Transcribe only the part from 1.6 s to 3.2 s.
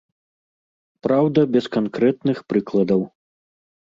канкрэтных прыкладаў.